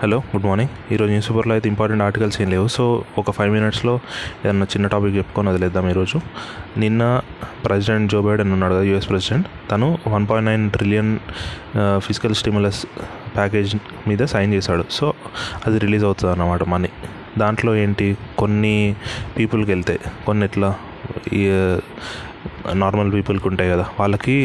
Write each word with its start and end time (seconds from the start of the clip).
Hello 0.00 0.16
good 0.30 0.46
morning. 0.46 0.72
ఈరోజు 0.92 1.10
news 1.10 1.28
పేపర్లో 1.30 1.52
అయితే 1.56 1.68
ఇంపార్టెంట్ 1.68 2.02
ఆర్టికల్స్ 2.06 2.36
ఏం 2.42 2.48
లేవు. 2.54 2.66
సో 2.74 2.84
ఒక 3.20 3.30
ఫైవ్ 3.36 3.52
మినిట్స్లో 3.54 3.94
ఏదన్నా 4.44 4.66
చిన్న 4.72 4.86
టాపిక్ 4.94 5.14
చెప్పుకొని 5.18 5.48
వదిలేద్దాం 5.50 5.86
ఈరోజు. 5.90 6.18
నిన్న 6.82 7.02
ప్రెసిడెంట్ 7.64 8.10
జో 8.12 8.20
బైడెన్ 8.26 8.52
ఉన్నాడు 8.56 8.74
కదా 8.74 8.82
యూఎస్ 8.90 9.08
ప్రెసిడెంట్. 9.12 9.46
తను 9.70 9.88
one 10.14 10.26
point 10.30 10.48
nine 10.50 10.66
trillion 10.76 11.12
fiscal 12.08 12.36
stimulus 12.40 12.82
package 13.36 13.72
మీద 14.08 14.24
సైన్ 14.34 14.52
చేశాడు. 14.56 14.86
సో 14.98 15.14
అది 15.66 15.78
రిలీజ్ 15.86 16.04
అవుతుంది 16.10 16.32
అన్నమాట 16.34 16.68
మనీ. 16.74 16.92
దాంట్లో 17.38 17.74
ఏంటి? 17.86 18.10
కొన్ని 18.42 18.76
పీపుల్కి 19.38 19.70
వెళ్తే 19.70 19.98
కొన్ని 20.26 20.44
ఎట్లా 20.50 20.70
నార్మల్ 22.84 23.10
పీపుల్కి 23.18 23.46
ఉంటాయి 23.48 23.70
కదా 23.70 23.84
వాళ్ళకి 24.00 24.38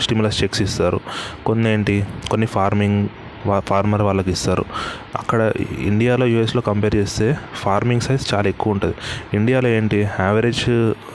స్టిమ్యులస్ 0.00 0.42
చెక్స్ 0.42 0.62
ఇస్తారు. 0.62 0.98
కొన్ని 1.46 1.68
ఏంటి? 1.76 1.96
కొన్ని 2.30 2.46
ఫార్మింగ్ 2.58 3.00
ఫార్మర్ 3.60 4.02
వాళ్ళకి 4.02 4.30
ఇస్తారు. 4.30 4.64
అక్కడ 5.18 5.52
ఇండియాలో 5.78 6.26
యూఎస్లో 6.26 6.62
కంపేర్ 6.62 6.94
చేస్తే 6.94 7.38
ఫార్మింగ్ 7.54 8.00
సైజ్ 8.00 8.34
చాలా 8.34 8.48
ఎక్కువ 8.48 8.72
ఉంటుంది. 8.72 8.94
ఇండియాలో 9.34 9.68
ఏంటి? 9.68 10.08
యావరేజ్ 10.20 10.68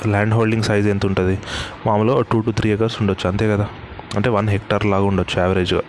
ల్యాండ్ 0.08 0.34
హోల్డింగ్ 0.34 0.64
సైజ్ 0.64 0.88
ఎంత 0.88 1.06
ఉంటుంది? 1.06 1.40
మామూలుగా 1.88 2.22
టూ 2.22 2.40
టు 2.40 2.52
త్రీ 2.52 2.72
ఎకర్స్ 2.72 2.98
ఉండొచ్చు 3.02 3.30
అంతే 3.30 3.48
కదా? 3.48 3.68
అంటే 4.16 4.30
వన్ 4.30 4.50
హెక్టార్ 4.50 4.86
లాగా 4.86 5.04
ఉండొచ్చు 5.04 5.42
యావరేజ్గా 5.42 5.82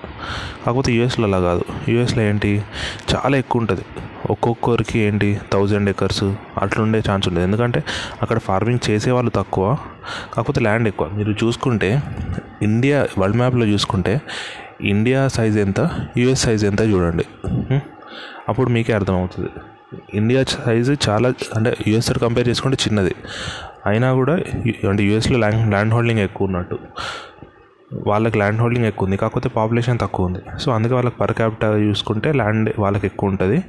కాకపోతే 0.66 0.92
యూఎస్లో 0.92 1.26
అలా 1.26 1.40
కాదు. 1.40 1.64
యూఎస్లో 1.88 2.22
ఏంటి? 2.22 2.62
చాలా 3.14 3.36
ఎక్కువ 3.36 3.60
ఉంటుంది. 3.60 3.80
ఒక్కొక్కరికి 4.30 4.98
ఏంటి? 4.98 5.40
థౌజండ్ 5.52 5.90
ఎకర్స్ 5.90 6.24
అట్లుండే 6.62 7.02
ఛాన్స్ 7.10 7.28
ఉండదు. 7.28 7.42
ఎందుకంటే 7.42 7.84
అక్కడ 8.22 8.38
ఫార్మింగ్ 8.38 8.90
చేసేవాళ్ళు 8.90 9.30
తక్కువ 9.30 9.76
కాకపోతే 10.34 10.60
ల్యాండ్ 10.60 10.88
ఎక్కువ. 10.88 11.10
మీరు 11.14 11.32
చూసుకుంటే 11.32 12.02
ఇండియా 12.62 13.06
వరల్డ్ 13.18 13.36
మ్యాప్లో 13.36 13.66
చూసుకుంటే 13.66 14.20
ఇండియా 14.90 15.28
సైజ్ 15.28 15.58
ఎంత 15.58 15.80
యూఎస్ 16.18 16.42
సైజ్ 16.42 16.64
ఎంత 16.64 16.80
చూడండి. 16.80 17.24
అప్పుడు 18.48 18.70
మీకే 18.70 18.92
అర్థమవుతుంది. 18.92 19.50
ఇండియా 20.14 20.44
సైజు 20.44 20.92
చాలా 21.08 21.28
అంటే 21.56 21.76
యూఎస్తో 21.88 22.20
కంపేర్ 22.26 22.48
చేసుకుంటే 22.48 22.78
చిన్నది. 22.84 23.14
అయినా 23.86 24.12
కూడా 24.12 24.34
అంటే 24.90 25.02
యూఎస్లో 25.02 25.38
ల్యాండ్ 25.38 25.70
ల్యాండ్ 25.70 25.94
హోల్డింగ్ 25.94 26.20
ఎక్కువ 26.20 26.46
ఉన్నట్టు. 26.46 26.78
వాళ్ళకి 28.06 28.38
ల్యాండ్ 28.38 28.60
హోల్డింగ్ 28.60 28.86
ఎక్కువ 28.86 29.06
ఉంది 29.06 29.16
కాకపోతే 29.16 29.48
పాపులేషన్ 29.48 29.98
తక్కువ 29.98 30.26
ఉంది. 30.26 30.40
సో 30.60 30.72
అందుకే 30.72 30.94
వాళ్ళకి 30.94 31.16
పర్ 31.16 31.32
క్యాపిటల్ 31.32 31.74
చూసుకుంటే 31.88 32.32
ల్యాండ్ 32.32 32.70
వాళ్ళకి 32.78 33.06
ఎక్కువ 33.06 33.30
ఉంటుంది. 33.30 33.62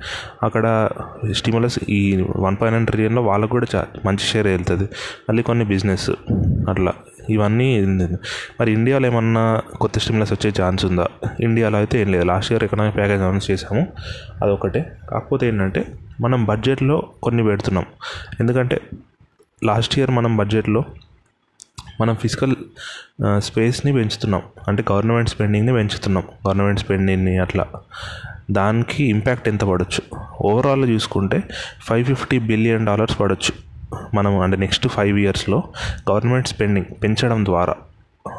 అక్కడ 0.44 0.90
స్టిములస్ 1.32 1.80
ఈ 1.90 2.26
వన్ 2.38 2.58
పాయింట్ 2.62 2.76
నైన్ 2.76 2.88
ట్రిలియన్లో 2.88 3.22
వాళ్ళకు 3.22 3.52
కూడా 3.52 3.68
చా 3.76 3.86
మంచి 4.06 4.26
షేర్ 4.32 4.48
వెళ్తుంది 4.48 4.88
మళ్ళీ 5.30 5.44
కొన్ని 5.44 5.66
బిజినెస్ 5.66 6.10
అట్లా. 6.70 6.94
ఇవన్నీ 7.30 7.86
మరి 8.60 8.72
ఇండియాలో 8.72 9.08
ఏమన్నా 9.08 9.62
కొత్త 9.82 10.00
స్టిమ్యులస్ 10.00 10.34
వచ్చే 10.34 10.54
ఛాన్స్ 10.62 10.86
ఉందా? 10.86 11.08
ఇండియాలో 11.40 11.78
అయితే 11.78 12.02
ఏం 12.02 12.12
లేదు. 12.12 12.24
Last 12.24 12.52
year 12.52 12.64
economic 12.64 12.96
package 12.96 13.22
announce 13.22 13.52
చేసాము 13.52 13.88
అదొకటే 14.44 14.98
కాకపోతే 15.10 15.48
ఏంటంటే 15.48 15.86
మనం 16.22 16.46
బడ్జెట్లో 16.46 17.10
కొన్ని 17.24 17.44
పెడుతున్నాం. 17.44 17.86
ఎందుకంటే 18.40 18.82
లాస్ట్ 19.64 20.00
ఇయర్ 20.00 20.12
మనం 20.12 20.38
బడ్జెట్లో 20.38 20.84
మనం 22.02 22.16
ఫిజికల్ 22.16 22.56
స్పేస్ని 23.38 23.94
పెంచుతున్నాం. 23.94 24.42
అంటే 24.68 24.84
గవర్నమెంట్ 24.92 25.30
స్పెండింగ్ని 25.30 25.74
పెంచుతున్నాం. 25.74 26.24
గవర్నమెంట్ 26.48 26.80
స్పెండింగ్ని 26.80 27.38
అట్లా. 27.38 27.66
దానికి 28.52 29.04
ఇంపాక్ట్ 29.04 29.48
ఎంత 29.48 29.64
పడవచ్చు 29.64 30.20
ఓవరాల్ 30.42 30.90
చూసుకుంటే 30.90 31.44
ఫైవ్ 31.82 32.06
ఫిఫ్టీ 32.06 32.40
బిలియన్ 32.40 32.86
డాలర్స్ 32.86 33.20
పడవచ్చు 33.20 33.73
మనం 34.14 34.40
అంటే 34.40 34.58
నెక్స్ట్ 34.58 34.88
ఫైవ్ 34.88 35.20
ఇయర్స్లో 35.20 35.64
గవర్నమెంట్ 36.12 36.48
స్పెండింగ్ 36.48 37.04
పెంచడం 37.04 37.46
ద్వారా 37.46 37.76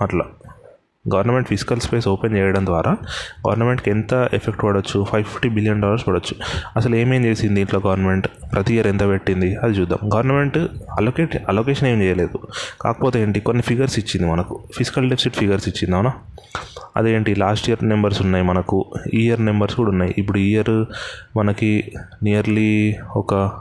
అట్లా. 0.02 0.24
గవర్నమెంట్ 1.14 1.48
ఫిజికల్ 1.48 1.80
స్పేస్ 1.80 2.08
ఓపెన్ 2.08 2.36
చేయడం 2.36 2.66
ద్వారా 2.66 2.92
గవర్నమెంట్కి 3.48 3.90
ఎంత 3.90 4.28
ఎఫెక్ట్ 4.32 4.64
పడవచ్చు 4.64 5.04
ఫైవ్ 5.04 5.24
ఫిఫ్టీ 5.24 5.48
బిలియన్ 5.48 5.82
డాలర్స్ 5.82 6.08
పడవచ్చు 6.08 6.36
అసలు 6.76 6.96
ఏమేం 6.96 7.24
చేసింది 7.24 7.60
ఇంట్లో 7.60 7.80
గవర్నమెంట్? 7.86 8.28
ప్రతి 8.52 8.74
ఇయర్ 8.74 8.86
ఎంత 8.86 9.08
పెట్టింది? 9.08 9.56
అది 9.56 9.72
చూద్దాం. 9.72 10.12
గవర్నమెంట్ 10.14 10.58
అలొకేట్ 10.98 11.36
అలొకేషన్ 11.48 11.88
ఏం 11.88 12.02
చేయలేదు. 12.02 12.38
కాకపోతే 12.80 13.22
ఏంటి? 13.22 13.40
కొన్ని 13.40 13.62
ఫిగర్స్ 13.62 13.98
ఇచ్చింది 13.98 14.32
మనకు. 14.32 14.60
ఫిజికల్ 14.76 15.10
డెఫిసిట్ 15.10 15.36
ఫిగర్స్ 15.36 15.68
ఇచ్చింది 15.68 15.96
అవునా? 15.96 16.12
అదేంటి? 16.96 17.34
లాస్ట్ 17.34 17.68
ఇయర్ 17.68 17.88
నెంబర్స్ 17.88 18.22
ఉన్నాయి 18.22 18.44
మనకు. 18.44 18.86
ఈ 19.14 19.26
ఇయర్ 19.26 19.44
నెంబర్స్ 19.44 19.76
కూడా 19.76 19.90
ఉన్నాయి. 19.90 20.14
ఇప్పుడు 20.18 20.38
ఇయర్ 20.38 20.84
మనకి 21.36 21.92
నియర్లీ 22.22 22.96
ఒక 23.16 23.52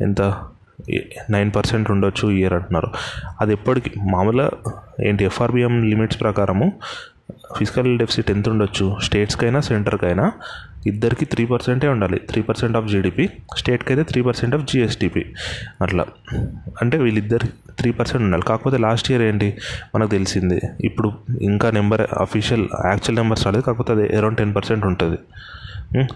ఎంత? 0.00 0.20
నైన్ 1.30 1.50
పర్సెంట్ 1.56 1.90
ఉండొచ్చు 1.90 2.30
ఇయర్ 2.30 2.52
అంటున్నారు. 2.52 2.88
అది 3.40 3.52
ఎప్పటికి 3.52 3.90
మామూలుగా 4.10 4.50
ఏంటి 5.04 5.24
ఎఫ్ఆర్బిఎం 5.24 5.82
లిమిట్స్ 5.82 6.20
ప్రకారము 6.20 6.72
ఫిజికల్ 7.56 7.98
డెఫిసిట్ 7.98 8.30
ఎంత 8.30 8.48
ఉండొచ్చు? 8.48 8.96
స్టేట్స్కైనా 9.02 9.60
సెంటర్కైనా 9.60 10.32
ఇద్దరికి 10.86 11.24
త్రీ 11.24 11.46
పర్సెంటే 11.46 11.88
ఉండాలి. 11.88 12.18
త్రీ 12.18 12.42
పర్సెంట్ 12.42 12.76
ఆఫ్ 12.76 12.88
జీడిపి 12.88 13.30
స్టేట్కి 13.56 13.92
అయితే 13.92 14.02
త్రీ 14.02 14.22
పర్సెంట్ 14.22 14.54
ఆఫ్ 14.54 14.62
జిఎస్టిపి 14.62 15.34
అట్లా. 15.82 16.04
అంటే 16.82 16.98
వీళ్ళిద్దరు 16.98 17.72
త్రీ 17.72 17.92
పర్సెంట్ 17.92 18.24
ఉండాలి. 18.24 18.42
కాకపోతే 18.42 18.76
లాస్ట్ 18.76 19.10
ఇయర్ 19.10 19.22
ఏంటి? 19.22 19.58
మనకు 19.94 20.10
తెలిసింది. 20.10 20.60
ఇప్పుడు 20.80 21.12
ఇంకా 21.42 21.70
నెంబర్ 21.70 22.06
అఫీషియల్ 22.20 22.68
యాక్చువల్ 22.84 23.16
నెంబర్స్ 23.16 23.46
రాలేదు. 23.46 23.62
కాకపోతే 23.62 23.92
అది 23.92 24.16
అరౌండ్ 24.16 24.38
టెన్ 24.38 24.54
పర్సెంట్ 24.54 24.86
ఉంటుంది. 24.86 25.18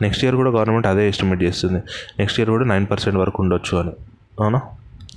నెక్స్ట్ 0.03 0.25
ఇయర్ 0.25 0.37
కూడా 0.37 0.51
గవర్నమెంట్ 0.51 0.87
అదే 0.87 1.09
ఎస్టిమేట్ 1.09 1.43
చేస్తుంది. 1.43 1.83
నెక్స్ట్ 2.19 2.41
ఇయర్ 2.41 2.51
కూడా 2.51 2.65
నైన్ 2.65 2.87
పర్సెంట్ 2.91 3.19
వరకు 3.19 3.43
ఉండొచ్చు 3.43 3.79
అని. 3.79 3.91
అవునా? 4.41 4.61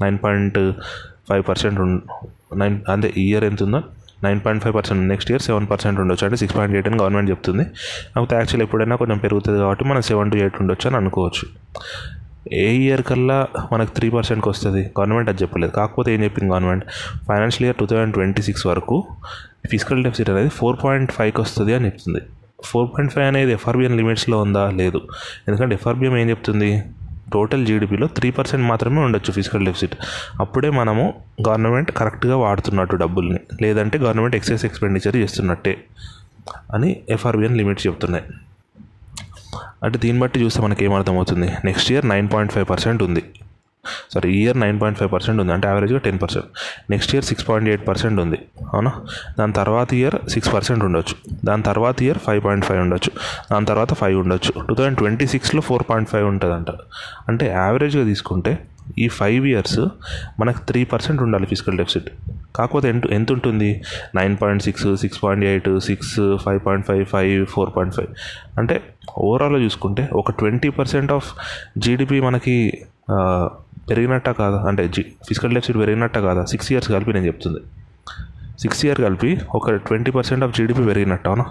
Nine 0.01 0.17
point 0.23 0.71
five 1.29 1.43
percent 1.49 1.79
nine 2.57 2.81
అంటే 2.89 3.13
ఇయర్ 3.17 3.43
ఎంత 3.43 3.63
ఉందో? 3.63 3.81
Nine 4.23 4.39
point 4.45 4.63
five 4.63 4.75
percent 4.75 5.01
next 5.07 5.31
year 5.31 5.41
seven 5.41 5.67
percent 5.71 5.99
ఉండొచ్చు 5.99 6.25
అంటే 6.25 6.37
సిక్స్ 6.37 6.55
పాయింట్ 6.57 6.75
ఎయిట్ 6.75 6.87
అని 6.87 6.97
గవర్నమెంట్ 6.97 7.29
చెప్తుంది. 7.31 7.63
కాకపోతే 8.15 8.35
యాక్చువల్ 8.35 8.61
ఎప్పుడైనా 8.61 8.95
కొంచెం 8.95 9.17
పెరుగుతుంది 9.17 9.59
కాబట్టి 9.59 9.83
మనం 9.85 10.01
సెవెన్ 10.01 10.31
టు 10.31 10.37
ఎయిట్ 10.37 10.55
ఉండొచ్చు 10.61 10.87
అని 10.87 10.97
అనుకోవచ్చు. 10.97 11.45
ఏ 12.53 12.73
ఇయర్ 12.75 13.01
కల్లా 13.01 13.47
మనకు 13.73 13.91
త్రీ 13.95 14.09
పర్సెంట్కి 14.09 14.49
వస్తుంది? 14.49 14.81
గవర్నమెంట్ 14.99 15.29
అది 15.29 15.43
చెప్పలేదు. 15.43 15.71
కాకపోతే 15.71 16.13
ఏం 16.13 16.23
చెప్పింది 16.23 16.51
government? 16.51 16.85
Financial 17.27 17.65
year 17.65 17.77
two 17.77 17.85
thousand 17.85 18.13
twenty 18.13 18.41
six 18.41 18.67
వరకు 18.67 19.07
ఫిజికల్ 19.71 20.03
డెఫిసిట్ 20.03 20.29
అనేది 20.29 20.49
ఫోర్ 20.49 20.77
పాయింట్ 20.83 21.11
ఫైవ్కి 21.11 21.41
వస్తుంది 21.41 21.73
అని 21.73 21.85
చెప్తుంది. 21.85 22.19
ఫోర్ 22.65 22.89
పాయింట్ 22.89 23.13
ఫైవ్ 23.13 23.27
అనేది 23.27 23.51
ఎఫ్ఆర్బిఎన్ 23.51 23.97
లిమిట్స్లో 23.97 24.41
ఉందా? 24.41 24.71
లేదు. 24.71 25.01
ఎందుకంటే 25.47 25.75
ఎఫ్ఆర్బిఎం 25.75 26.17
ఏం 26.17 26.29
చెప్తుంది? 26.29 26.83
టోటల్ 27.33 27.65
జీడిపిలో 27.65 28.07
త్రీ 28.07 28.31
పర్సెంట్ 28.31 28.65
మాత్రమే 28.67 29.01
ఉండొచ్చు 29.01 29.31
ఫిజికల్ 29.33 29.65
డెఫిసిట్ 29.65 29.95
అప్పుడే 30.39 30.69
మనము 30.69 31.13
గవర్నమెంట్ 31.49 31.91
కరెక్ట్గా 31.91 32.37
వాడుతున్నట్టు 32.37 32.95
డబ్బుల్ని. 32.95 33.39
లేదంటే 33.61 33.97
గవర్నమెంట్ 33.97 34.35
ఎక్సెస్ 34.35 34.65
ఎక్స్పెండిచర్ 34.65 35.15
చేస్తున్నట్టే 35.15 35.77
అని 36.73 37.01
ఎఫ్ఆర్బిఎన్ 37.09 37.57
లిమిట్స్ 37.57 37.87
చెప్తున్నాయి. 37.87 38.23
అంటే 39.83 39.99
దీన్ని 39.99 40.21
బట్టి 40.21 40.39
చూస్తే 40.39 40.61
మనకి 40.61 40.85
ఏమర్థమవుతుంది 40.85 41.51
next 41.65 41.91
year 41.91 42.09
nine 42.09 42.29
point 42.33 42.53
five 42.53 42.69
percent 42.69 43.03
ఉంది. 43.03 43.23
Sorry 44.13 44.33
year 44.33 44.59
nine 44.59 44.81
point 44.81 44.99
five 44.99 45.11
percent 45.11 45.41
ఉంది. 45.41 45.53
అంటే 45.53 45.67
యావరేజ్గా 45.67 45.99
ten 45.99 46.19
percent. 46.21 46.47
Next 46.89 47.15
year 47.15 47.25
six 47.25 47.49
point 47.49 47.69
eight 47.69 47.87
percent 47.87 48.21
ఉంది. 48.21 48.37
అవునా? 48.73 48.91
దాని 49.39 49.53
తర్వాత 49.53 49.93
ఇయర్ 49.93 50.29
సిక్స్ 50.29 50.53
పర్సెంట్ 50.53 50.83
ఉండొచ్చు. 50.83 51.15
దాని 51.45 51.63
తర్వాత 51.63 52.03
ఇయర్ 52.03 52.17
ఫైవ్ 52.17 52.43
పాయింట్ 52.43 52.65
ఫైవ్ 52.65 52.81
ఉండొచ్చు. 52.81 53.11
దాని 53.51 53.65
తర్వాత 53.65 53.93
ఫైవ్ 53.93 54.19
ఉండొచ్చు. 54.19 54.67
టూ 54.67 54.75
థౌజండ్ 54.75 54.97
ట్వంటీ 54.97 55.27
సిక్స్లో 55.27 55.61
ఫోర్ 55.61 55.83
పాయింట్ 55.89 56.09
ఫైవ్ 56.09 56.27
ఉంటుందంట. 56.27 56.71
అంటే 57.27 57.47
యావరేజ్గా 57.47 58.03
తీసుకుంటే 58.03 58.59
ఈ 58.99 59.07
ఫైవ్ 59.07 59.47
ఇయర్స్ 59.47 59.79
మనకు 60.39 60.59
త్రీ 60.59 60.83
పర్సెంట్ 60.83 61.21
ఉండాలి 61.21 61.45
ఫిజికల్ 61.45 61.77
డెఫిసిట్ 61.77 62.09
కాకపోతే 62.55 62.89
ఎంత 62.89 63.05
ఎంత 63.07 63.31
ఉంటుంది? 63.31 63.81
Nine 64.15 64.37
point 64.41 64.63
six 64.63 64.95
six 64.95 65.23
point 65.23 65.45
eight 65.45 65.79
six 65.79 66.37
five 66.45 66.59
point 66.65 66.87
five 66.87 67.05
five 67.05 67.45
four 67.45 67.69
point 67.77 67.95
five. 67.95 68.07
అంటే 68.57 68.83
ఓవరాల్గా 69.17 69.63
చూసుకుంటే 69.63 70.09
ఒక 70.13 70.31
ట్వంటీ 70.31 70.69
పర్సెంట్ 70.69 71.11
ఆఫ్ 71.11 71.33
జీడిపి 71.77 72.21
మనకి 72.21 72.85
పెరిగినట్ట 73.89 74.29
కాదా? 74.29 74.63
అంటే 74.67 74.87
జీ 74.87 75.01
ఫిజికల్ 75.01 75.53
డెఫిసిట్ 75.53 75.77
పెరిగినట్ట 75.77 76.17
కాదా? 76.17 76.45
సిక్స్ 76.45 76.71
ఇయర్స్ 76.71 76.91
కలిపి 76.91 77.13
నేను 77.13 77.25
చెప్తుంది. 77.25 77.59
సిక్స్ 78.59 78.85
ఇయర్ 78.85 79.01
కలిపి 79.01 79.39
ఒక 79.55 79.71
ట్వంటీ 79.71 80.11
పర్సెంట్ 80.11 80.43
ఆఫ్ 80.43 80.57
జీడిపి 80.57 80.83
పెరిగినట్టు 80.85 81.29
అవునా? 81.29 81.45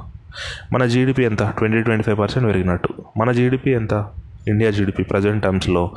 మన 0.73 0.87
జీడిపి 0.87 1.25
ఎంత? 1.25 1.43
ట్వంటీ 1.43 1.83
ట్వంటీ 1.83 2.03
ఫైవ్ 2.03 2.19
పర్సెంట్ 2.19 2.49
పెరిగినట్టు. 2.49 2.89
మన 3.17 3.33
జీడిపి 3.33 3.71
ఎంత? 3.71 4.07
ఇండియా 4.49 4.71
జీడిపి 4.71 5.03
ప్రజెంట్ 5.03 5.45
టర్మ్స్లో 5.45 5.91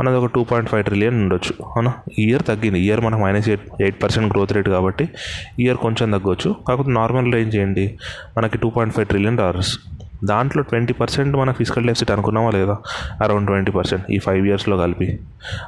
మనది 0.00 0.16
ఒక 0.16 0.26
టూ 0.26 0.44
పాయింట్ 0.44 0.70
ఫైవ్ 0.70 0.84
ట్రిలియన్ 0.84 1.14
ఉండొచ్చు 1.14 1.64
అవునా? 1.64 1.92
ఇయర్ 2.18 2.42
తగ్గింది. 2.42 2.80
ఇయర్ 2.80 3.00
మనం 3.00 3.20
minus 3.20 3.48
eight 3.48 3.62
eight 3.80 4.02
percent 4.02 4.32
growth 4.32 4.52
rate 4.52 4.68
కాబట్టి 4.68 5.08
ఇయర్ 5.58 5.76
కొంచెం 5.76 6.10
తగ్గొచ్చు. 6.10 6.56
కాకపోతే 6.68 6.90
నార్మల్ 6.90 7.32
రేంజ్ 7.32 7.56
ఏంటి? 7.56 7.98
మనకి 8.38 8.58
two 8.58 8.70
point 8.70 8.94
five 8.94 9.06
trillion 9.06 9.36
dollars. 9.36 9.78
దాంట్లో 10.24 10.62
ట్వంటీ 10.62 10.92
పర్సెంట్ 10.92 11.36
మన 11.36 11.52
ఫిజికల్ 11.52 11.86
డెఫిసిట్ 11.86 12.10
అనుకున్నామా 12.10 12.50
లేదా? 12.50 12.76
అరౌండ్ 13.22 13.46
ట్వంటీ 13.46 13.72
పర్సెంట్ 13.72 14.10
ఈ 14.10 14.18
ఫైవ్ 14.18 14.46
ఇయర్స్లో 14.46 14.76
కలిపి. 14.76 15.18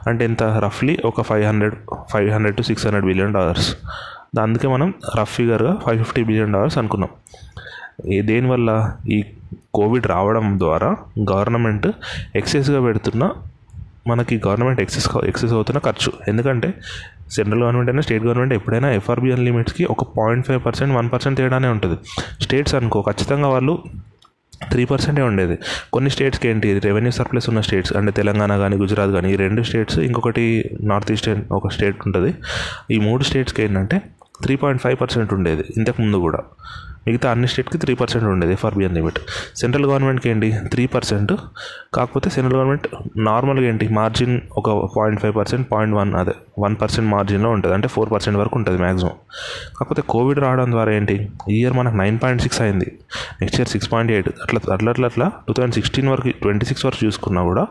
అంటే 0.07 0.25
ఎంత? 0.25 0.43
రఫ్లీ 0.43 0.99
ఒక 1.05 1.23
five 1.23 1.47
hundred 1.47 1.75
five 2.13 2.31
hundred 2.31 2.57
to 2.57 2.63
six 2.63 2.87
hundred 2.87 3.07
billion 3.07 3.35
dollars. 3.35 3.77
అందుకే 4.41 4.69
మనం 4.69 4.95
రఫ్ 5.21 5.37
ఫిగర్గా 5.37 5.77
ఫైవ్ 5.87 5.99
ఫిఫ్టీ 5.99 6.25
బిలియన్ 6.25 6.53
డాలర్స్ 6.53 6.79
అనుకున్నాం. 6.79 7.11
ఏ 8.13 8.23
దేనివల్ల 8.23 8.97
ఈ 9.09 9.25
కోవిడ్ 9.75 10.07
రావడం 10.07 10.59
ద్వారా 10.59 10.97
గవర్నమెంట్ 11.33 11.87
ఎక్సెస్గా 12.37 12.81
పెడుతున్న 12.81 13.31
మనకి 14.07 14.43
గవర్నమెంట్ 14.47 14.81
ఎక్సెస్ 14.81 15.09
ఎక్సెస్ 15.25 15.53
అవుతున్న 15.53 15.79
ఖర్చు. 15.79 16.13
ఎందుకంటే 16.29 16.75
సెంట్రల్ 17.31 17.63
గవర్నమెంట్ 17.63 17.91
అయినా 17.91 18.03
స్టేట్ 18.03 18.25
గవర్నమెంట్ 18.25 18.55
ఎప్పుడైనా 18.55 18.91
ఎఫ్ఆర్బిఎన్ 18.91 19.45
లిమిట్స్కి 19.45 19.85
ఒక 19.85 20.05
point 20.05 20.47
five 20.47 20.67
percent 20.67 20.95
one 20.95 21.11
percent 21.13 21.39
తేడానే 21.39 21.69
ఉంటుంది. 21.69 21.97
స్టేట్స్ 22.45 22.75
అనుకో 22.75 23.03
ఖచ్చితంగా 23.03 23.49
వాళ్ళు 23.49 23.79
త్రీ 24.71 24.85
పర్సెంటే 24.85 25.23
ఉండేది. 25.23 25.59
కొన్ని 25.93 26.11
స్టేట్స్కి 26.11 26.49
ఏంటి 26.49 26.79
రెవెన్యూ 26.79 27.11
సర్ప్లస్ 27.11 27.49
ఉన్న 27.49 27.61
స్టేట్స్ 27.61 27.97
అంటే 27.97 28.13
తెలంగాణ 28.13 28.59
కానీ 28.59 28.77
గుజరాత్ 28.77 29.13
కానీ 29.13 29.33
ఈ 29.33 29.37
రెండు 29.37 29.63
స్టేట్స్ 29.63 29.99
ఇంకొకటి 29.99 30.71
నార్త్ 30.83 31.13
ఈస్టర్న్ 31.13 31.43
ఒక 31.53 31.69
స్టేట్ 31.69 31.97
ఉంటుంది. 32.07 32.35
ఈ 32.91 32.99
మూడు 32.99 33.23
స్టేట్స్కి 33.23 33.63
ఏంటంటే 33.63 34.03
త్రీ 34.43 34.57
పాయింట్ 34.57 34.83
ఫైవ్ 34.83 34.97
పర్సెంట్ 35.01 35.35
ఉండేది 35.35 35.65
ఇంతకు 35.77 36.03
ముందు 36.03 36.17
కూడా. 36.17 36.39
మిగతా 37.07 37.29
అన్ని 37.35 37.49
స్టేట్కి 37.53 37.79
త్రీ 37.83 37.93
పర్సెంట్ 38.01 38.27
ఉండేది 38.33 38.53
ఎఫ్ఆర్బిఎన్ 38.57 38.95
లిమిట్ 38.99 39.19
సెంట్రల్ 39.61 39.87
గవర్నమెంట్కి 39.91 40.29
ఏంటి? 40.33 40.49
త్రీ 40.73 40.85
పర్సెంట్ 40.95 41.33
కాకపోతే 41.97 42.29
సెంట్రల్ 42.35 42.57
గవర్నమెంట్ 42.59 42.87
నార్మల్గా 43.29 43.67
ఏంటి? 43.71 43.89
మార్జిన్ 43.99 44.35
ఒక 44.61 44.71
point 44.97 45.21
five 45.23 45.35
percent 45.41 45.67
point 45.73 45.95
one 46.01 46.13
అదే 46.21 46.35
వన్ 46.65 46.77
పర్సెంట్ 46.83 47.09
మార్జిన్లో 47.15 47.51
ఉంటుంది. 47.57 47.75
అంటే 47.79 47.89
ఫోర్ 47.95 48.11
పర్సెంట్ 48.15 48.39
వరకు 48.43 48.57
ఉంటుంది 48.61 48.79
మ్యాక్సిమం 48.85 49.15
కాకపోతే 49.79 50.03
కోవిడ్ 50.15 50.41
రావడం 50.45 50.71
ద్వారా 50.77 50.93
ఏంటి? 50.99 51.17
ఈ 51.55 51.59
ఇయర్ 51.61 51.77
మనకు 51.81 51.97
నైన్ 52.03 52.19
పాయింట్ 52.23 52.43
సిక్స్ 52.47 52.61
అయింది. 52.67 52.89
Next 53.41 53.61
year 53.61 53.71
six 53.75 53.91
point 53.93 54.13
eight 54.13 54.31
అట్లా 54.45 54.61
అట్లా 54.77 54.91
అట్లా 54.95 55.09
అట్లా 55.13 55.29
టూ 55.49 55.53
థౌజండ్ 55.53 55.75
సిక్స్టీన్ 55.75 56.09
వరకు 56.15 56.33
ట్వంటీ 56.43 56.67
సిక్స్ 56.67 56.87
వరకు 56.87 57.03
చూసుకున్నా 57.07 57.43
కూడా 57.51 57.67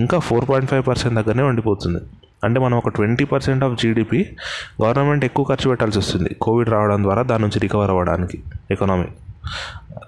ఇంకా 0.00 0.18
ఫోర్ 0.18 0.46
పాయింట్ 0.50 0.70
ఫైవ్ 0.70 0.84
పర్సెంట్ 0.90 1.16
దగ్గరనే 1.20 1.42
ఉండిపోతుంది. 1.42 2.02
అంటే 2.44 2.60
మనం 2.60 2.78
ఒక 2.78 2.88
twenty 2.88 3.24
percent 3.24 3.64
of 3.64 3.80
GDP 3.80 4.36
government 4.84 5.24
ఎక్కువ 5.24 5.44
ఖర్చు 5.44 5.68
పెట్టాల్సి 5.68 5.98
వస్తుంది. 5.98 6.34
కోవిడ్ 6.34 6.68
రావడం 6.68 7.02
ద్వారా 7.02 7.22
దాని 7.22 7.42
నుంచి 7.42 7.58
రికవర్ 7.58 7.90
అవ్వడానికి 7.90 8.42
ఎకనామీ. 8.70 9.04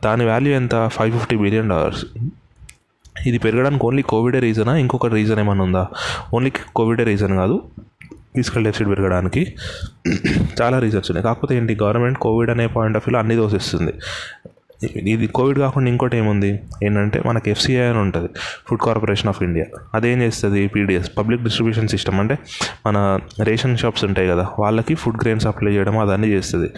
దాని 0.04 0.24
వాల్యూ 0.24 0.52
ఎంత? 0.52 0.88
Five 0.88 1.12
fifty 1.12 1.36
billion 1.36 1.70
dollars. 1.70 2.04
ఇది 3.26 3.38
పెరగడానికి 3.38 3.86
ఓన్లీ 3.86 4.02
కోవిడే 4.02 4.38
రీజనా? 4.38 4.76
ఇంకొక 4.76 5.06
రీజన్ 5.06 5.38
ఏమైనా 5.38 5.64
ఉందా? 5.64 5.88
ఓన్లీ 6.34 6.52
కోవిడే 6.76 7.04
రీజన్ 7.04 7.36
కాదు. 7.36 7.62
ఫిజికల్ 8.12 8.64
డెఫిసిట్ 8.64 8.88
పెరగడానికి 8.88 9.54
చాలా 10.62 10.78
రీజన్స్ 10.78 11.10
ఉన్నాయి. 11.10 11.24
కాకపోతే 11.24 11.56
ఏంటి? 11.56 11.78
గవర్నమెంట్ 11.82 12.18
కోవిడ్ 12.18 12.50
అనే 12.50 12.66
పాయింట్ 12.66 12.96
ఆఫ్ 12.96 13.08
వ్యూలో 13.08 13.18
అన్ని 13.18 13.36
దోసిస్తుంది. 13.36 13.92
ఇది 15.12 15.26
కోవిడ్ 15.36 15.58
కాకుండా 15.58 15.88
ఇంకోటి 15.90 16.16
ఏముంది? 16.16 16.50
ఏంటంటే 16.84 17.18
మనకి 17.26 17.48
ఎఫ్సిఐ 17.50 17.84
అని 17.90 17.98
ఉంటుంది 17.98 18.28
ఫుడ్ 18.68 18.80
కార్పొరేషన్ 18.80 19.28
ఆఫ్ 19.28 19.40
ఇండియా 19.42 19.66
అదేం 19.94 20.18
చేస్తుంది? 20.22 20.60
పీడిఎస్ 20.74 21.08
పబ్లిక్ 21.18 21.42
డిస్ట్రిబ్యూషన్ 21.42 21.88
సిస్టమ్ 21.88 22.18
అంటే 22.20 22.36
మన 22.86 22.96
రేషన్ 23.48 23.76
షాప్స్ 23.82 24.04
ఉంటాయి 24.04 24.28
కదా 24.28 24.44
వాళ్ళకి 24.58 24.94
ఫుడ్ 24.94 25.18
గ్రెయిన్ 25.22 25.42
సప్లై 25.46 25.72
చేయడం 25.72 25.98
అదన్నీ 25.98 26.28
చేస్తుంది. 26.28 26.68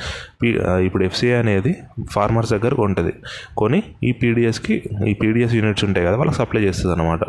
పీ 0.42 0.48
ఇప్పుడు 0.88 1.04
ఎఫ్సిఐ 1.04 1.34
అనేది 1.42 1.74
ఫార్మర్స్ 2.10 2.52
దగ్గర 2.54 2.74
ఉంటుంది. 2.88 3.12
కొని 3.56 3.82
ఈ 4.04 4.12
పీడిఎస్కి 4.12 4.76
ఈ 5.08 5.14
పీడిఎస్ 5.14 5.54
యూనిట్స్ 5.54 5.84
ఉంటాయి 5.84 6.06
కదా 6.06 6.16
వాళ్ళకి 6.16 6.38
సప్లై 6.38 6.62
చేస్తుంది 6.62 6.94
అనమాట 6.94 7.24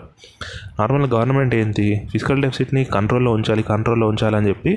నార్మల్గా 0.80 1.10
గవర్నమెంట్ 1.18 1.56
ఏంటి? 1.56 1.86
ఫిజికల్ 2.12 2.42
డెఫిసిట్ని 2.42 2.84
కంట్రోల్లో 2.96 3.32
ఉంచాలి 3.32 3.64
కంట్రోల్లో 3.64 4.08
ఉంచాలని 4.08 4.50
చెప్పి 4.50 4.74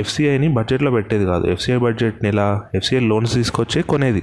ఎఫ్సిఐని 0.00 0.48
బడ్జెట్లో 0.56 0.90
పెట్టేది 0.90 1.24
కాదు. 1.24 1.44
ఎఫ్సిఐ 1.46 1.76
బడ్జెట్ని 1.76 2.28
ఎలా? 2.28 2.48
ఎఫ్సిఐ 2.74 3.00
లోన్స్ 3.10 3.34
తీసుకొచ్చే 3.34 3.80
కొనేది. 3.82 4.22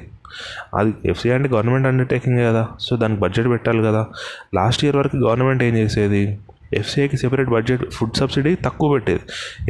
అది 0.76 0.94
ఎఫ్సీ 1.06 1.30
అంటే 1.32 1.50
గవర్నమెంట్ 1.50 1.88
అండర్టేకింగ్ 1.88 2.40
కదా. 2.40 2.68
సో 2.80 2.96
దానికి 2.96 3.22
బడ్జెట్ 3.22 3.48
పెట్టాలి 3.48 3.84
కదా. 3.84 4.08
లాస్ట్ 4.56 4.84
ఇయర్ 4.84 4.96
వరకు 4.96 5.18
గవర్నమెంట్ 5.18 5.64
ఏం 5.64 5.78
చేసేది? 5.78 6.40
ఎఫ్సీఐకి 6.74 7.18
సెపరేట్ 7.18 7.50
బడ్జెట్ 7.50 7.92
ఫుడ్ 7.92 8.16
సబ్సిడీ 8.16 8.56
తక్కువ 8.56 8.92
పెట్టేది. 8.92 9.20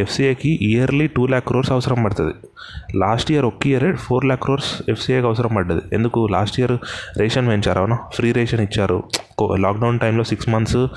ఎఫ్సీఐకి 0.01 0.59
ఇయర్లీ 0.61 1.07
టూ 1.07 1.27
ల్యాక్ 1.27 1.45
క్రోర్స్ 1.45 1.71
అవసరం 1.71 2.03
పడుతుంది. 2.03 2.33
లాస్ట్ 2.97 3.31
ఇయర్ 3.31 3.45
ఒక్క 3.45 3.67
ఇయర్ 3.67 3.95
ఫోర్ 3.95 4.25
ల్యాక్ 4.25 4.43
క్రోర్స్ 4.43 4.81
ఎఫ్సీఐకి 4.89 5.25
అవసరం 5.25 5.55
పడ్డది. 5.55 5.81
ఎందుకు? 5.93 6.27
లాస్ట్ 6.31 6.59
ఇయర్ 6.59 6.77
రేషన్ 7.17 7.47
పెంచారు? 7.47 7.79
అవునా? 7.79 7.97
ఫ్రీ 8.13 8.31
రేషన్ 8.31 8.59
ఇచ్చారు. 8.59 9.03
లాక్డౌన్ 9.55 9.99
టైంలో 9.99 10.23
సిక్స్ 10.23 10.49
మంత్స్ 10.49 10.87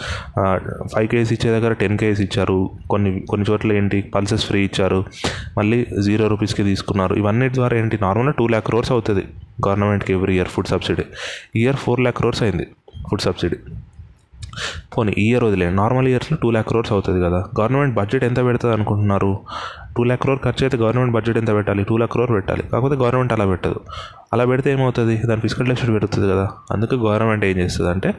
ఫైవ్ 0.94 1.08
కేజీస్ 1.08 1.32
ఇచ్చే 1.32 1.60
దగ్గర 1.60 1.72
టెన్ 1.72 1.98
కేజీస్ 1.98 2.20
ఇచ్చారు. 2.20 2.70
కొన్ని 2.90 3.20
కొన్ని 3.20 3.50
చోట్ల 3.50 3.72
ఏంటి? 3.72 4.02
పల్సెస్ 4.02 4.46
ఫ్రీ 4.46 4.64
ఇచ్చారు. 4.64 5.04
మళ్ళీ 5.58 5.86
జీరో 6.02 6.26
రూపీస్కి 6.28 6.62
తీసుకున్నారు. 6.62 7.14
ఇవన్నీ 7.14 7.48
ద్వారా 7.48 7.78
ఏంటి? 7.78 7.98
నార్మల్గా 8.02 8.30
టూ 8.30 8.46
ల్యాక్ 8.46 8.66
క్రోర్స్ 8.66 8.92
అవుతుంది. 8.92 9.24
గవర్నమెంట్కి 9.68 10.12
every 10.12 10.34
year 10.34 10.48
food 10.48 10.66
subsidy 10.66 11.02
year 11.56 11.76
four 11.76 12.00
lakh 12.00 12.16
crores 12.16 12.42
food 12.42 12.66
subsidy 13.10 13.20
subsidy 13.20 13.56
పోనీ 14.96 15.14
ఈ 15.18 15.30
ఇయర్ 15.30 15.44
వదిలే 15.44 15.70
నార్మల్ 15.70 16.08
ఇయర్స్లో 16.08 16.38
టూ 16.42 16.50
ల్యాక్ 16.50 16.68
క్రోర్స్ 16.68 16.92
అవుతుంది 16.92 17.24
కదా. 17.24 17.44
గవర్నమెంట్ 17.60 17.94
బడ్జెట్ 17.94 18.24
ఎంత 18.24 18.44
పెడుతుంది 18.44 18.74
అనుకుంటున్నారు? 18.74 19.38
టూ 19.96 20.04
ల్యాక్ 20.04 20.20
క్రోర్ 20.20 20.38
ఖర్చు 20.38 20.64
అయితే 20.64 20.76
గవర్నమెంట్ 20.76 21.14
బడ్జెట్ 21.14 21.38
ఎంత 21.38 21.54
పెట్టాలి? 21.54 21.84
టూ 21.84 21.96
ల్యాక్ 21.96 22.12
క్రోర్ 22.12 22.30
పెట్టాలి. 22.30 22.62
కాకపోతే 22.62 22.94
గవర్నమెంట్ 22.94 23.32
అలా 23.32 23.46
పెట్టదు. 23.46 23.80
అలా 24.32 24.44
పెడితే 24.44 24.72
ఏమవుతుంది? 24.72 25.16
దాని 25.16 25.40
ఫిజికల్ 25.40 25.66
డెఫిసిట్ 25.66 25.92
పెరుగుతుంది 25.92 26.28
కదా. 26.32 26.48
అందుకే 26.70 26.96
గవర్నమెంట్ 26.96 27.44
ఏం 27.44 27.56
చేస్తుంది 27.56 27.90
అంటే 27.90 28.14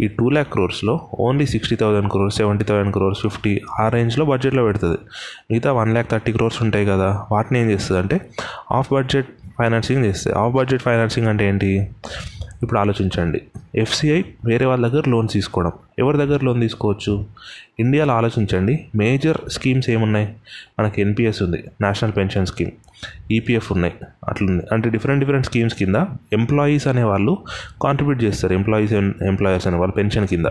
ఈ 0.00 0.06
two 0.08 0.28
lakh 0.28 0.52
క్రోర్స్లో 0.52 1.08
only 1.20 1.46
sixty 1.46 1.76
thousand 1.76 2.10
crores 2.10 2.36
seventy 2.36 2.64
thousand 2.64 2.92
crores 2.92 3.20
fifty 3.20 3.60
ఆ 3.80 3.88
రేంజ్లో 3.88 4.24
బడ్జెట్లో 4.24 4.62
పెడుతుంది. 4.62 4.98
మిగతా 5.50 5.72
వన్ 5.72 5.92
ల్యాక్ 5.92 6.10
థర్టీ 6.10 6.32
క్రోర్స్ 6.32 6.62
ఉంటాయి 6.62 6.86
కదా. 6.86 7.24
వాటిని 7.32 7.60
ఏం 7.60 7.70
చేస్తుంది 7.70 8.00
అంటే 8.00 8.20
ఆఫ్ 8.72 8.92
బడ్జెట్ 8.92 9.26
ఫైనాన్సింగ్ 9.58 10.04
చేస్తే 10.04 10.30
ఆఫ్ 10.32 10.54
బడ్జెట్ 10.54 10.82
ఫైనాన్సింగ్ 10.82 11.26
అంటే 11.26 11.48
ఏంటి? 11.48 11.88
ఇప్పుడు 12.62 12.78
ఆలోచించండి. 12.78 13.42
ఎఫ్సిఐ 13.74 14.22
వేరే 14.44 14.66
వాళ్ళ 14.66 14.88
దగ్గర 14.88 15.02
లోన్ 15.08 15.28
తీసుకోవడం. 15.28 15.72
ఎవరి 15.98 16.18
దగ్గర 16.18 16.44
లోన్ 16.44 16.60
తీసుకోవచ్చు? 16.60 17.26
ఇండియాలో 17.80 18.14
ఆలోచించండి. 18.14 18.86
మేజర్ 18.96 19.50
స్కీమ్స్ 19.50 19.90
ఏమున్నాయి? 19.90 20.34
మనకి 20.80 21.00
ఎన్పిఎస్ 21.00 21.42
ఉంది. 21.42 21.64
National 21.80 22.12
pension 22.16 22.46
scheme. 22.46 22.70
ఈపీఎఫ్ 23.30 23.72
ఉన్నాయి. 23.72 23.94
అట్లుంది. 24.28 24.64
అంటే 24.72 24.90
డిఫరెంట్ 24.90 25.20
డిఫరెంట్ 25.20 25.46
స్కీమ్స్ 25.46 25.74
కింద 25.74 25.96
ఎంప్లాయీస్ 26.32 26.88
అనే 26.88 27.02
వాళ్ళు 27.02 27.38
కాంట్రిబ్యూట్ 27.82 28.24
చేస్తారు. 28.24 28.52
ఎంప్లాయీస్ 28.52 28.92
ఎంప్లాయర్స్ 29.22 29.66
అనే 29.66 29.76
వాళ్ళు 29.76 29.92
పెన్షన్ 29.92 30.28
కింద. 30.28 30.46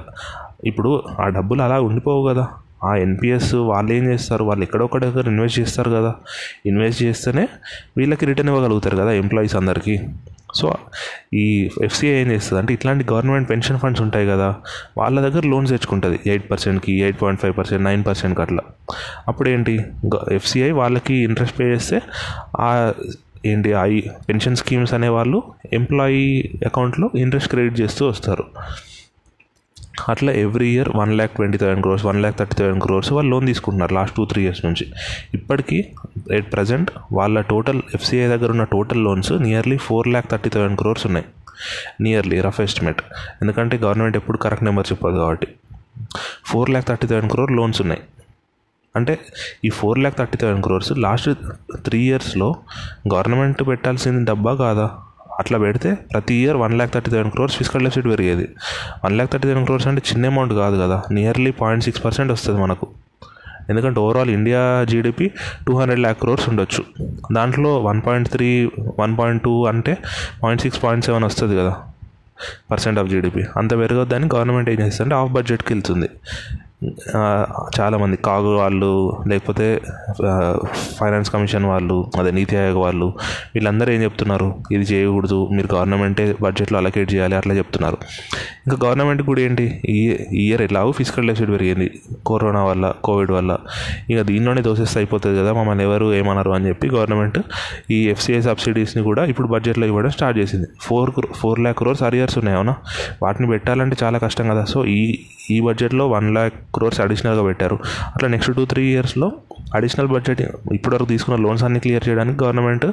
ఇప్పుడు 0.65 1.04
ఆ 1.19 1.30
డబ్బులు 1.30 1.62
అలా 1.62 1.81
ఉండిపోవు 1.81 2.27
కదా. 2.27 2.48
ఆ 2.84 2.96
ఎన్పిఎస్ 2.96 3.56
వాళ్ళు 3.56 3.94
ఏం 3.94 4.06
చేస్తారు? 4.06 4.44
వాళ్ళు 4.44 4.64
ఎక్కడొక్కడ 4.64 5.06
దగ్గర 5.06 5.28
ఇన్వెస్ట్ 5.28 5.60
చేస్తారు 5.60 5.90
కదా. 5.90 6.16
ఇన్వెస్ట్ 6.66 7.04
చేస్తేనే 7.04 7.48
వీళ్ళకి 7.98 8.26
రిటర్న్ 8.26 8.50
ఇవ్వగలుగుతారు 8.50 8.98
కదా 8.98 9.12
ఎంప్లాయీస్ 9.12 9.56
అందరికీ. 9.56 10.00
సో 10.56 10.76
ఈ 11.34 11.70
ఎఫ్సిఐ 11.84 12.22
ఏం 12.22 12.31
చేస్తుంది? 12.31 12.60
అంటే 12.62 12.74
ఇట్లాంటి 12.74 13.06
గవర్నమెంట్ 13.12 13.50
పెన్షన్ 13.50 13.80
ఫండ్స్ 13.80 14.02
ఉంటాయి 14.02 14.28
కదా 14.28 14.56
వాళ్ళ 14.98 15.22
దగ్గర 15.22 15.48
లోన్స్ 15.48 15.72
తెచ్చుకుంటుంది. 15.72 16.20
ఎయిట్ 16.28 16.52
పర్సెంట్కి 16.52 16.94
eight 16.94 17.22
point 17.22 17.42
five 17.42 17.58
percent 17.58 17.84
nine 17.84 18.06
పర్సెంట్కి 18.06 18.42
అట్లా. 18.42 18.62
అప్పుడు 19.28 19.50
ఏంటి 19.50 19.82
ఎఫ్సిఐ 20.32 20.72
వాళ్ళకి 20.72 21.14
ఇంట్రెస్ట్ 21.14 21.60
పే 21.60 21.64
చేస్తే 21.64 22.02
ఆ 22.60 22.94
ఏంటి 23.46 23.70
ఐ 23.70 24.02
పెన్షన్ 24.30 24.56
స్కీమ్స్ 24.56 24.94
అనేవాళ్ళు 24.94 25.44
ఎంప్లాయీ 25.74 26.50
అకౌంట్లో 26.66 27.10
ఇంట్రెస్ట్ 27.16 27.50
క్రెడిట్ 27.50 27.82
చేస్తూ 27.82 28.08
వస్తారు. 28.08 28.44
అట్లా 30.10 30.31
every 30.31 30.69
year 30.69 30.90
one 30.96 31.13
lakh 31.13 31.31
twenty 31.31 31.57
thousand 31.57 31.81
crores 31.81 32.06
one 32.06 32.22
lakh 32.22 32.38
thirty 32.38 32.56
thousand 32.56 32.84
crores 32.84 33.12
వాళ్ళు 33.12 33.31
లోన్ 33.31 33.48
తీసుకుంటున్నారు 33.48 33.94
లాస్ట్ 33.94 34.16
టూ 34.16 34.25
త్రీ 34.25 34.44
ఇయర్స్ 34.44 34.66
నుంచి. 34.66 34.94
ఇప్పటికీ 35.34 35.86
ఎట్ 36.31 36.54
ప్రజెంట్ 36.54 36.92
వాళ్ళ 37.12 37.42
టోటల్ 37.42 37.81
ఎఫ్సిఐ 37.94 38.28
దగ్గర 38.28 38.51
ఉన్న 38.51 38.63
total 38.63 39.04
loans 39.04 39.31
nearly 39.31 39.78
four 39.78 40.07
lakh 40.07 40.30
thirty 40.30 40.50
thousand 40.50 40.80
crores 40.80 41.06
ఉన్నాయి. 41.06 41.25
నియర్లీ 42.01 42.42
రఫ్ 42.42 42.62
ఎస్టిమేట్ 42.62 43.01
ఎందుకంటే 43.42 43.78
government 43.78 44.18
ఎప్పుడు 44.18 44.38
కరెక్ట్ 44.38 44.66
నెంబర్ 44.66 44.88
చెప్పదు 44.92 45.18
కాబట్టి. 45.18 45.48
Four 46.46 46.70
lakh 46.70 46.88
thirty 46.88 47.08
thousand 47.08 47.32
crore 47.32 47.51
loans 47.51 47.82
ఉన్నాయి. 47.82 48.01
అంటే 48.96 49.20
ఈ 49.65 49.70
four 49.70 50.00
lakh 50.00 50.18
thirty 50.18 50.38
thousand 50.38 50.63
crores 50.63 50.91
last 50.91 51.29
three 51.75 52.00
ఇయర్స్లో 52.00 52.56
గవర్నమెంట్ 53.13 53.68
పెట్టాల్సింది 53.68 54.25
డబ్బా 54.25 54.56
కాదా? 54.56 54.91
అట్లా 55.39 55.58
పెడితే 55.58 55.98
ప్రతి 56.13 56.36
year 56.36 56.58
one 56.58 56.74
lakh 56.74 56.93
thirty 56.93 57.12
thousand 57.12 57.31
crores 57.31 57.58
fiscal 57.58 57.81
deficit 57.81 58.08
పెరిగేది. 58.08 58.48
One 59.05 59.15
lakh 59.15 59.31
thirty 59.31 59.48
thousand 59.48 59.65
crores 59.65 59.88
అంటే 59.88 60.01
చిన్న 60.12 60.25
అమౌంట్ 60.25 60.53
కాదు 60.53 60.75
కదా. 60.81 61.03
నియర్లీ 61.12 61.51
పాయింట్ 61.51 61.86
సిక్స్ 61.86 62.05
పర్సెంట్ 62.05 62.31
వస్తుంది 62.31 62.62
మనకు. 62.62 62.88
ఎందుకంటే 63.69 64.00
overall 64.00 64.29
India 64.29 64.84
GDP 64.84 65.31
two 65.67 65.77
hundred 65.77 66.00
lakh 66.00 66.19
crores 66.19 66.50
ఉండొచ్చు. 66.50 66.84
దాంట్లో 67.31 67.79
one 67.79 68.01
point 68.08 68.29
three 68.29 68.65
one 69.00 69.17
point 69.17 69.43
two 69.43 69.65
అంటే 69.65 69.98
పాయింట్ 70.43 70.62
సిక్స్ 70.62 70.84
పాయింట్ 70.84 71.05
సెవెన్ 71.05 71.24
వస్తుంది 71.24 71.58
కదా. 71.58 71.77
Percent 72.72 73.00
of 73.00 73.08
GDP. 73.08 73.46
అంత 73.58 73.72
పెరగొద్దని 73.77 74.29
గవర్నమెంట్ 74.36 74.69
ఏం 74.69 74.79
చేస్తుంది 74.79 75.15
ఆఫ్ 75.15 75.31
బడ్జెట్కి 75.31 75.74
వెళ్తుంది. 75.74 76.10
చాలామంది 77.77 78.17
కాగు 78.25 78.51
వాళ్ళు 78.55 78.89
లేకపోతే 79.27 79.81
ఫైనాన్స్ 81.00 81.29
కమిషన్ 81.31 81.65
వాళ్ళు 81.65 82.12
అదే 82.19 82.31
నీతి 82.31 82.57
ఆయోగ్ 82.57 82.77
వాళ్ళు 82.77 83.07
వీళ్ళందరూ 83.55 83.91
ఏం 83.91 84.03
చెప్తున్నారు? 84.03 84.48
ఇది 84.71 84.86
చేయకూడదు 84.91 85.50
మీరు 85.51 85.69
గవర్నమెంటే 85.74 86.36
బడ్జెట్లో 86.41 86.77
అలొకేట్ 86.77 87.13
చేయాలి 87.13 87.36
అట్లా 87.36 87.53
చెప్తున్నారు. 87.53 87.98
ఇంకా 88.65 88.77
గవర్నమెంట్ 88.86 89.24
కూడా 89.24 89.41
ఏంటి? 89.41 89.81
ఈ 89.89 89.98
ఇయర్ 90.45 90.62
ఎలాగో 90.62 90.91
ఫిజికల్ 90.91 91.27
డెఫిసిట్ 91.27 91.51
పెరిగింది. 91.51 91.88
కరోనా 92.27 92.63
వల్ల 92.63 92.93
కోవిడ్ 93.03 93.31
వల్ల. 93.31 93.57
ఇక 94.09 94.21
దీనిలోనే 94.21 94.62
దోసేస్తే 94.62 95.00
అయిపోతుంది 95.00 95.39
కదా 95.39 95.53
మమ్మల్ని 95.53 95.83
ఎవరు 95.83 96.13
ఏమన్నారు 96.13 96.51
అని 96.51 96.67
చెప్పి 96.69 96.88
గవర్నమెంట్ 96.95 97.39
ఈ 97.91 98.09
ఎఫ్సీఐ 98.09 98.41
సబ్సిడీస్ని 98.41 99.03
కూడా 99.03 99.25
ఇప్పుడు 99.25 99.48
బడ్జెట్లో 99.48 99.88
ఇవ్వడం 99.88 100.09
స్టార్ట్ 100.09 100.39
చేసింది. 100.39 100.69
Four 100.81 101.12
four 101.36 101.59
lakh 101.59 101.77
crores 101.77 102.03
arrears 102.03 102.38
ఉన్నాయి 102.38 102.57
అవునా? 102.57 102.75
వాటిని 103.24 103.48
పెట్టాలంటే 103.48 103.98
చాలా 104.03 104.17
కష్టం 104.17 104.48
కదా. 104.50 104.65
సో 104.65 104.86
ఈ 104.86 105.01
ఈ 105.50 105.60
బడ్జెట్లో 105.60 106.08
వన్ 106.08 106.34
ల్యాక్ 106.34 106.53
క్రోర్స్ 106.75 107.01
అడిషనల్గా 107.01 107.44
పెట్టారు. 107.44 107.79
అట్లా 108.15 108.29
నెక్స్ట్ 108.29 108.56
టూ 108.56 108.65
త్రీ 108.65 108.84
ఇయర్స్లో 108.84 109.32
అడిషనల్ 109.75 110.08
బడ్జెట్ 110.08 110.41
ఇప్పటివరకు 110.74 111.08
తీసుకున్న 111.08 111.44
లోన్స్ 111.44 111.63
అన్ని 111.63 111.79
క్లియర్ 111.79 112.10
చేయడానికి 112.10 112.44
గవర్నమెంట్ 112.44 112.86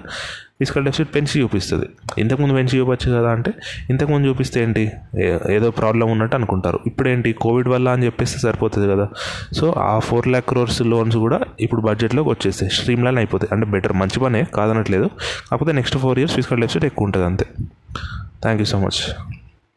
ఫిజికల్ 0.60 0.84
డెఫిసిట్ 0.84 1.14
పెంచి 1.14 1.42
చూపిస్తుంది. 1.42 1.86
ఇంతకుముందు 2.18 2.54
పెంచి 2.54 2.78
చూపచ్చు 2.78 3.12
కదా 3.12 3.30
అంటే 3.30 3.52
ఇంతకుముందు 3.90 4.26
చూపిస్తే 4.26 4.62
ఏంటి? 4.62 4.92
ఏదో 5.50 5.70
ప్రాబ్లం 5.70 6.10
ఉన్నట్టు 6.10 6.36
అనుకుంటారు. 6.36 6.80
ఇప్పుడు 6.86 7.08
ఏంటి 7.08 7.32
కోవిడ్ 7.32 7.68
వల్ల 7.68 7.88
అని 7.88 8.06
చెప్పేస్తే 8.06 8.38
సరిపోతుంది 8.38 8.88
కదా. 8.88 9.08
సో 9.52 9.74
ఆ 9.78 9.98
ఫోర్ 9.98 10.28
ల్యాక్ 10.28 10.46
క్రోర్స్ 10.48 10.82
లోన్స్ 10.82 11.16
కూడా 11.16 11.40
ఇప్పుడు 11.60 11.80
బడ్జెట్లోకి 11.80 12.28
వచ్చేస్తాయి. 12.28 12.72
స్ట్రీమ్ 12.72 13.04
లైన్ 13.04 13.18
అయిపోతాయి. 13.18 13.54
అంటే 13.54 13.66
బెటర్ 13.66 13.92
మంచి 13.92 14.20
పనే 14.20 14.44
కాదనట్లేదు. 14.54 15.10
కాకపోతే 15.50 15.72
next 15.72 15.98
four 15.98 16.18
years 16.18 16.34
fiscal 16.34 16.60
deficit 16.60 16.84
ఎక్కువ 16.84 17.04
ఉంటుంది 17.04 17.26
అంతే. 17.26 17.46
Thank 18.42 18.60
you 18.60 18.66
so 18.66 18.80
much 18.80 19.00